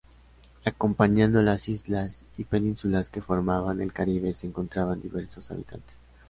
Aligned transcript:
Acompañando 0.65 1.43
las 1.43 1.69
islas 1.69 2.25
y 2.35 2.43
penínsulas 2.45 3.11
que 3.11 3.21
formaban 3.21 3.81
el 3.81 3.93
Caribe 3.93 4.33
se 4.33 4.47
encontraban 4.47 4.99
diversos 4.99 5.51
habitantes. 5.51 5.95